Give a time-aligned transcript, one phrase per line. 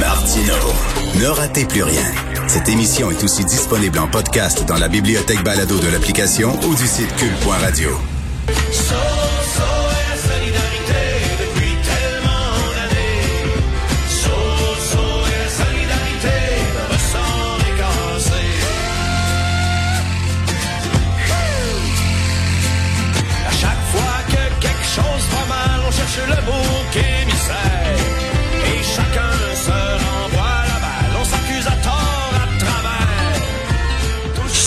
[0.00, 0.54] Martino.
[1.20, 2.04] Ne ratez plus rien.
[2.48, 6.86] Cette émission est aussi disponible en podcast dans la bibliothèque balado de l'application ou du
[6.86, 7.90] site cul.radio.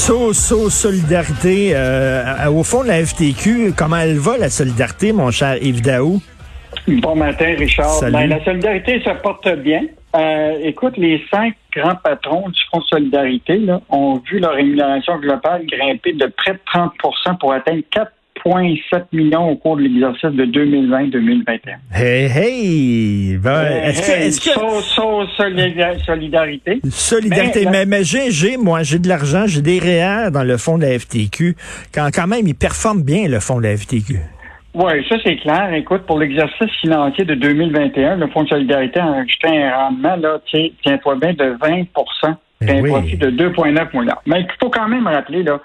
[0.06, 1.72] So, so, solidarité.
[1.74, 6.22] euh, au fond de la FTQ, comment elle va, la solidarité, mon cher Yves Daou?
[6.90, 8.02] Bon matin, Richard.
[8.12, 9.84] Ben, la solidarité se porte bien.
[10.14, 15.18] Euh, écoute, les cinq grands patrons du Fonds de solidarité là, ont vu leur rémunération
[15.20, 17.84] globale grimper de près de 30% pour atteindre
[18.46, 21.78] 4,7 millions au cours de l'exercice de 2020-2021.
[21.94, 23.38] Hey, hey!
[23.38, 26.80] Ben, est-ce que, Hey, est-ce que, so- so- solida- solidarité.
[26.90, 30.58] solidarité, Mais- mais, mais j'ai, j'ai, moi, j'ai de l'argent, j'ai des REER dans le
[30.58, 31.56] fond de la FTQ.
[31.94, 34.16] Quand, quand même, il performe bien, le fond de la FTQ.
[34.76, 35.72] Oui, ça c'est clair.
[35.76, 40.40] Écoute, pour l'exercice financier de 2021, le Fonds de solidarité a enregistré un rendement, là,
[40.52, 42.90] tiens-toi bien, de 20 Eh C'est un oui.
[42.90, 44.22] profit de 2,9 milliards.
[44.26, 45.60] Mais il faut quand même rappeler là,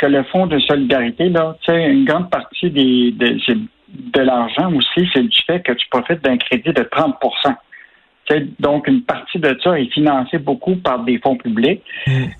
[0.00, 5.38] que le Fonds de solidarité, là, une grande partie des, de, l'argent aussi, c'est du
[5.46, 9.78] fait que tu profites d'un crédit de 30 Tu sais, donc, une partie de ça
[9.78, 11.82] est financée beaucoup par des fonds publics.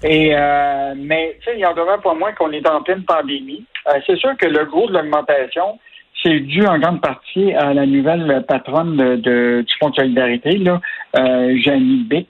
[0.02, 3.02] Et euh, mais tu sais, il y en demeure pas moins qu'on est en pleine
[3.02, 3.64] pandémie.
[3.88, 5.78] Euh, c'est sûr que le gros de l'augmentation,
[6.22, 10.56] c'est dû en grande partie à la nouvelle patronne de, de- du Fonds de solidarité,
[10.58, 10.80] là,
[11.18, 12.28] euh, Janie Bick,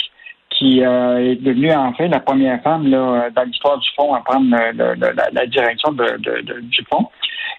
[0.61, 4.47] qui euh, est devenue en fait la première femme dans l'histoire du fonds à prendre
[4.50, 7.08] le- la, direction du fonds.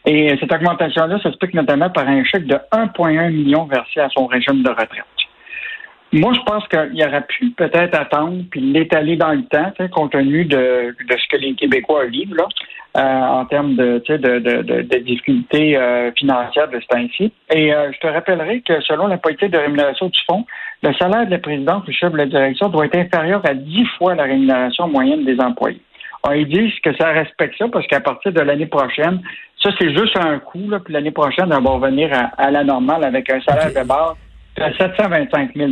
[0.06, 4.62] Et cette augmentation-là s'explique notamment par un chèque de 1,1 million versé à son régime
[4.62, 5.06] de retraite.
[6.14, 10.44] Moi, je pense qu'il aurait pu peut-être attendre puis l'étaler dans le temps, compte tenu
[10.44, 12.36] de, ce que les Québécois vivent
[12.98, 17.32] euh, en termes de, difficultés euh, financières de ce temps-ci.
[17.54, 20.46] Et euh, je te rappellerai que selon la politique de rémunération du fonds,
[20.84, 23.86] le salaire de la présidente ou chef de la direction doit être inférieur à 10
[23.98, 25.82] fois la rémunération moyenne des employés.
[26.24, 29.22] Alors, ils disent que ça respecte ça parce qu'à partir de l'année prochaine,
[29.62, 32.64] ça c'est juste un coût, là, puis l'année prochaine, on va revenir à, à la
[32.64, 34.16] normale avec un salaire de base
[34.58, 35.72] de 725 000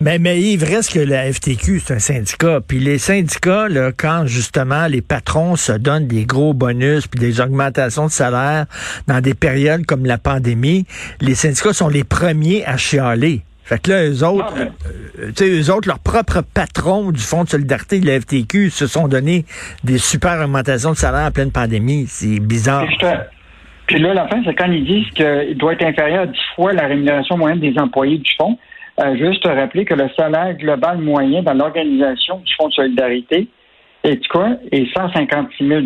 [0.00, 2.60] Mais, mais Yves, reste que la FTQ, c'est un syndicat.
[2.66, 7.40] Puis les syndicats, là, quand justement les patrons se donnent des gros bonus puis des
[7.40, 8.66] augmentations de salaire
[9.06, 10.86] dans des périodes comme la pandémie,
[11.20, 13.42] les syndicats sont les premiers à chialer.
[13.66, 14.64] Fait que là, eux autres, Ah, euh,
[15.18, 18.70] euh, tu sais, eux autres, leurs propres patrons du Fonds de solidarité de la FTQ
[18.70, 19.44] se sont donné
[19.82, 22.04] des super augmentations de salaire en pleine pandémie.
[22.06, 22.86] C'est bizarre.
[23.88, 26.72] Puis, là, la fin, c'est quand ils disent qu'il doit être inférieur à 10 fois
[26.74, 28.56] la rémunération moyenne des employés du fonds.
[29.00, 33.48] Euh, juste te rappeler que le salaire global moyen dans l'organisation du Fonds de solidarité
[34.04, 34.50] est quoi?
[34.70, 35.80] Est 156 000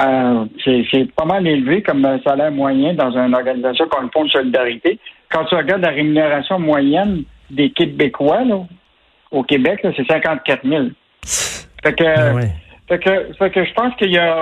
[0.00, 4.24] euh, c'est, pas mal élevé comme euh, salaire moyen dans une organisation comme le Fonds
[4.24, 4.98] de solidarité.
[5.30, 8.60] Quand tu regardes la rémunération moyenne des Québécois là,
[9.30, 10.84] au Québec, c'est 54 000.
[11.82, 12.52] Fait que, Ah ouais.
[12.88, 14.36] fait que, fait que je pense qu'il y a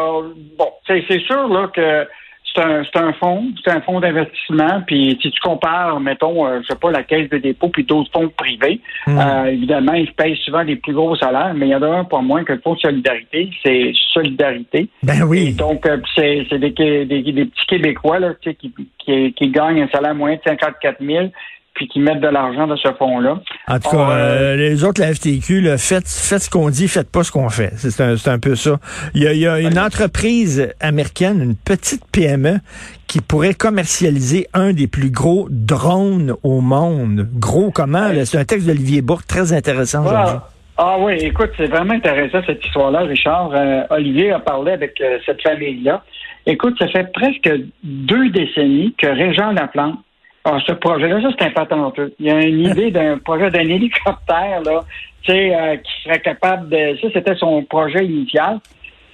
[0.59, 2.07] bon, c'est, c'est sûr là que
[2.55, 4.83] c'est un, c'est un fonds, c'est un fonds d'investissement.
[4.87, 8.11] Puis si tu compares, mettons, euh, je sais pas, la caisse de dépôt puis d'autres
[8.13, 9.19] fonds privés, Mm.
[9.19, 12.05] euh, évidemment, ils payent souvent les plus gros salaires, mais il y en a un
[12.05, 14.89] pas moins que le fonds de solidarité, c'est solidarité.
[15.03, 15.53] Ben Et oui.
[15.53, 19.49] donc, euh, c'est, c'est des, des, des petits Québécois là, tu sais, qui, qui, qui
[19.51, 21.27] gagnent un salaire moyen de 54 000
[21.77, 23.39] puis qui mettent de l'argent dans ce fonds-là.
[23.69, 26.89] En tout cas, euh, euh, les autres, la FTQ, là, faites, faites ce qu'on dit,
[26.89, 27.71] faites pas ce qu'on fait.
[27.77, 28.79] C'est un, un peu ça.
[29.15, 32.59] Il y a, il y a une entreprise américaine, une petite PME,
[33.07, 37.29] qui pourrait commercialiser un des plus gros drones au monde.
[37.35, 38.09] Gros comment?
[38.25, 40.05] C'est un texte d'Olivier Bourque très intéressant.
[40.09, 40.49] Ah,
[40.79, 43.53] ah oui, écoute, c'est vraiment intéressant cette histoire-là, Richard.
[43.55, 46.03] Euh, Olivier a parlé avec euh, cette famille-là.
[46.47, 47.51] Écoute, ça fait presque
[47.83, 49.99] deux décennies que Régent Laplante
[50.47, 51.21] a ce projet-là.
[51.23, 52.15] Ça, c'est impatenteux.
[52.19, 54.81] Il y a une idée d'un projet d'un hélicoptère, là,
[55.23, 56.97] tu sais, euh, qui serait capable de...
[57.01, 58.59] Ça, c'était son projet initial.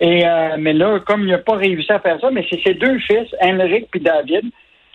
[0.01, 2.75] Et euh, mais là, comme il n'a pas réussi à faire ça, mais c'est ses
[2.75, 4.51] deux fils, Henrik et David,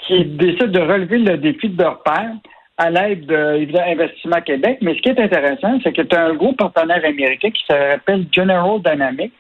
[0.05, 2.31] qui décident de relever le défi de leur père
[2.77, 4.79] à l'aide de évidemment, Investissement Québec.
[4.81, 8.25] Mais ce qui est intéressant, c'est que tu as un gros partenaire américain qui s'appelle
[8.31, 9.33] General Dynamics,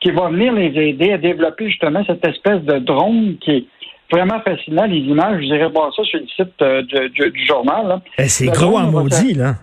[0.00, 3.64] qui va venir les aider à développer justement cette espèce de drone qui est
[4.12, 4.84] vraiment fascinant.
[4.84, 8.00] Les images, je dirais voir ça sur le site euh, du, du- du journal.
[8.18, 9.54] Eh, c'est gros en maudit, là.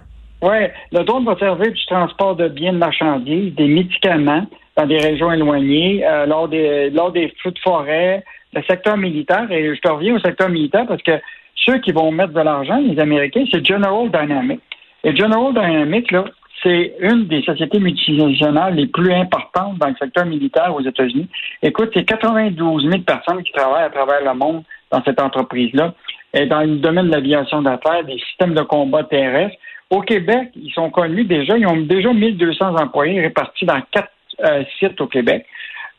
[0.42, 0.58] oui,
[0.92, 5.32] le drone va servir du transport de biens de marchandises, des médicaments dans des régions
[5.32, 8.24] éloignées, euh, lors des lors des feux de forêt,
[8.54, 9.48] le secteur militaire.
[9.52, 11.20] Et je te reviens au secteur militaire parce que
[11.66, 14.62] ceux qui vont mettre de l'argent, les Américains, c'est General Dynamics.
[15.04, 16.26] Et General Dynamics, là,
[16.64, 21.28] c'est une des sociétés multinationales les plus importantes dans le secteur militaire aux États-Unis.
[21.62, 25.94] Écoute, c'est 92 000 personnes qui travaillent à travers le monde dans cette entreprise-là.
[26.34, 29.56] Et dans le domaine de l'aviation d'affaires, des systèmes de combat terrestres.
[29.90, 34.12] Au Québec, ils sont connus déjà, ils ont déjà 1200 employés répartis dans quatre
[34.46, 35.46] euh, sites au Québec.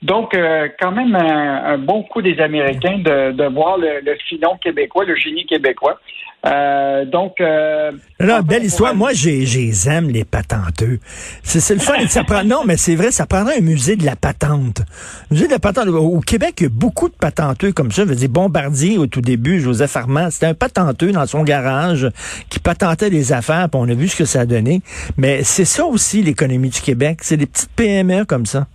[0.02, 4.56] Donc, euh, quand même un, bon coup des Américains de, de voir le, le, filon
[4.56, 6.00] québécois, le génie québécois.
[6.46, 8.94] Euh, donc, euh, belle histoire.
[8.94, 10.98] Moi, j'ai, j'aime les patenteux.
[11.42, 11.94] C'est, le fun.
[12.08, 14.80] ça prend, non, mais c'est vrai, ça prendrait un musée de la patente.
[15.30, 15.88] musée de la patente.
[15.88, 18.02] Au Québec, il y a beaucoup de patenteux comme ça.
[18.02, 22.08] Je veux dire, Bombardier, au tout début, Joseph Armand, c'était un patenteux dans son garage
[22.48, 24.80] qui patentait des affaires, puis on a vu ce que ça a donné.
[25.18, 27.18] Mais c'est ça aussi, l'économie du Québec.
[27.20, 28.66] C'est des petites PME comme ça.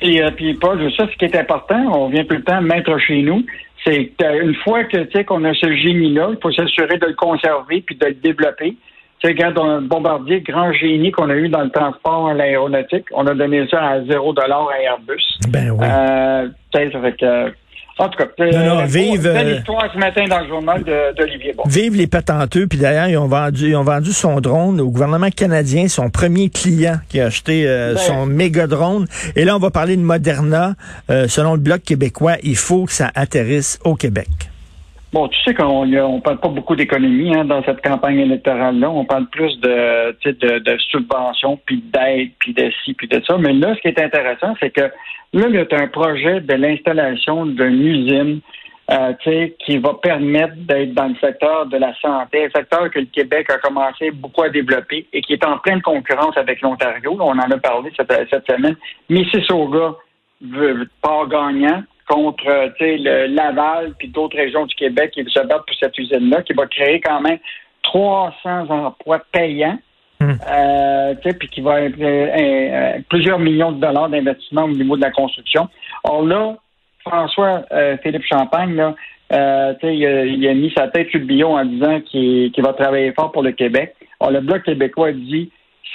[0.00, 2.98] Puis, euh, puis Paul, ça, ce qui est important, on vient tout le temps mettre
[2.98, 3.44] chez nous,
[3.84, 7.14] c'est qu'une fois que tu sais qu'on a ce génie-là, il faut s'assurer de le
[7.14, 8.76] conserver puis de le développer.
[9.18, 13.06] Tu sais, regarde, un bombardier, grand génie qu'on a eu dans le transport à l'aéronautique,
[13.12, 15.24] on a donné ça à zéro dollar à Airbus.
[15.48, 15.86] Ben oui.
[15.86, 17.52] Euh, ça fait que
[17.98, 20.84] en tout cas, non, vive, euh, histoire ce matin dans le journal
[21.16, 21.62] d'Olivier Bon.
[21.66, 22.66] Vive les patenteux.
[22.66, 26.50] Puis d'ailleurs, ils ont vendu, ils ont vendu son drone au gouvernement canadien, son premier
[26.50, 27.98] client qui a acheté euh, ben.
[27.98, 29.06] son méga drone.
[29.34, 30.74] Et là, on va parler de Moderna.
[31.08, 34.28] Euh, selon le bloc québécois, il faut que ça atterrisse au Québec.
[35.12, 38.90] Bon, tu sais qu'on ne parle pas beaucoup d'économie hein, dans cette campagne électorale-là.
[38.90, 43.38] On parle plus de, de, de subventions, puis d'aide, puis de ci, puis de ça.
[43.38, 46.54] Mais là, ce qui est intéressant, c'est que là, il y a un projet de
[46.54, 48.40] l'installation d'une usine
[48.90, 49.12] euh,
[49.64, 53.50] qui va permettre d'être dans le secteur de la santé, un secteur que le Québec
[53.50, 57.16] a commencé beaucoup à développer et qui est en pleine concurrence avec l'Ontario.
[57.20, 58.76] On en a parlé cette, cette semaine.
[59.08, 59.94] Mississauga
[60.40, 62.44] veut pas gagnant contre
[62.80, 66.66] le Laval puis d'autres régions du Québec qui se battent pour cette usine-là, qui va
[66.66, 67.38] créer quand même
[67.82, 69.78] 300 emplois payants.
[70.18, 70.32] Hmm.
[70.50, 75.68] Euh, puis qui va euh, plusieurs millions de dollars d'investissement au niveau de la construction.
[76.04, 76.56] Or là,
[77.06, 78.94] François euh, Philippe Champagne, là,
[79.32, 82.72] euh, il, a, il, a, mis sa tête sur le bio en disant qu'il va
[82.72, 83.94] travailler fort pour le Québec.
[84.20, 85.50] Or, le Bloc québécois dit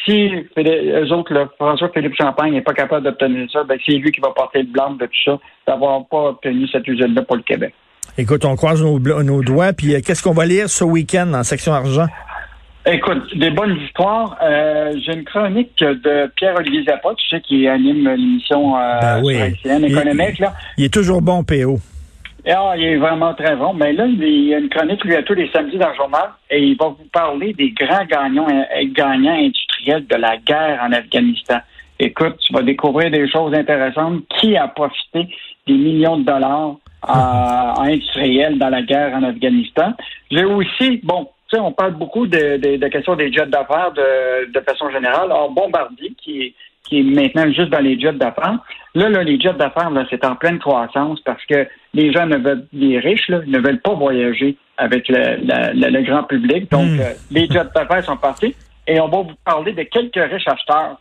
[0.05, 4.31] si eux autres, François-Philippe Champagne n'est pas capable d'obtenir ça, ben, c'est lui qui va
[4.31, 7.73] porter le blanc de tout ça, d'avoir pas obtenu cette usine-là pour le Québec.
[8.17, 11.43] Écoute, on croise nos, nos doigts, puis euh, qu'est-ce qu'on va lire ce week-end en
[11.43, 12.07] section argent?
[12.85, 14.38] Écoute, des bonnes histoires.
[14.41, 19.35] Euh, j'ai une chronique de Pierre-Olivier Zappa, tu sais, qui anime l'émission euh, ben oui.
[19.63, 20.39] économique.
[20.39, 20.53] Là.
[20.77, 21.79] Il est toujours bon, PO.
[22.47, 23.73] Ah, il est vraiment très bon.
[23.73, 26.59] Mais là, il y a une chronique, lui, tous les samedis dans le journal, et
[26.59, 31.59] il va vous parler des grands gagnants, euh, gagnants industriels de la guerre en Afghanistan.
[31.99, 34.23] Écoute, tu vas découvrir des choses intéressantes.
[34.39, 35.27] Qui a profité
[35.67, 36.77] des millions de dollars
[37.07, 39.93] en industriels dans la guerre en Afghanistan?
[40.31, 43.91] J'ai aussi, bon, tu sais, on parle beaucoup de, de, de questions des jets d'affaires
[43.91, 45.31] de, de façon générale.
[45.31, 48.59] Alors, Bombardier, qui est qui est maintenant juste dans les jets d'affaires.
[48.95, 52.37] Là, là, les jets d'affaires, là, c'est en pleine croissance parce que les gens ne
[52.37, 56.69] veulent, les riches, là, ne veulent pas voyager avec le, le, grand public.
[56.71, 56.99] Donc, hmm.
[56.99, 58.55] euh, les jets d'affaires sont partis
[58.87, 60.99] et on va vous parler de quelques riches acheteurs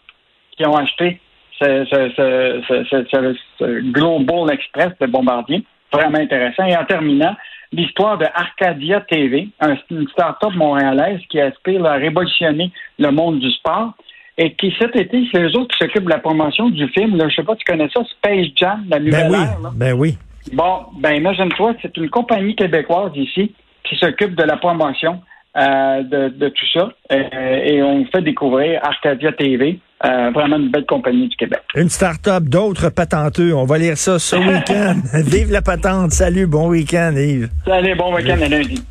[0.56, 1.20] qui ont acheté
[1.58, 5.64] ce, ce, ce, ce Global Express de Bombardier.
[5.92, 6.64] Vraiment intéressant.
[6.64, 7.34] Et en terminant,
[7.72, 9.48] l'histoire de Arcadia TV,
[9.90, 13.94] une start-up montréalaise qui aspire à révolutionner le monde du sport
[14.40, 17.14] et qui cet été, c'est eux autres qui s'occupent de la promotion du film.
[17.16, 19.92] Là, je sais pas, tu connais ça, Space Jam, la nouvelle ben oui, ère, Ben
[19.92, 20.18] oui.
[20.54, 23.52] Bon, ben imagine-toi, c'est une compagnie québécoise ici
[23.84, 25.20] qui s'occupe de la promotion
[25.58, 26.90] euh, de, tout ça.
[27.12, 29.78] Euh, et on fait découvrir Arcadia TV.
[30.02, 31.60] Euh, vraiment une belle compagnie du Québec.
[31.74, 33.54] Une start-up, d'autres patenteux.
[33.54, 34.94] On va lire ça ce week-end.
[35.26, 36.12] Vive la patente.
[36.12, 37.50] Salut, bon week-end, Yves.
[37.66, 38.82] Salut, bon week-end à lundi.